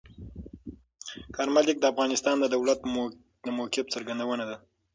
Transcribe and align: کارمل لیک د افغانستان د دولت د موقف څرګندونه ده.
کارمل 1.35 1.63
لیک 1.67 1.77
د 1.81 1.85
افغانستان 1.93 2.35
د 2.39 2.45
دولت 2.55 2.79
د 3.43 3.47
موقف 3.57 3.85
څرګندونه 3.93 4.43
ده. 4.49 4.57